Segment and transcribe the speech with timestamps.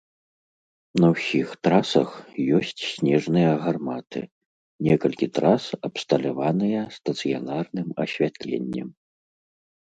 [1.01, 2.09] На ўсіх трасах
[2.59, 4.21] ёсць снежныя гарматы,
[4.89, 8.89] некалькі трас абсталяваныя стацыянарным асвятленнем.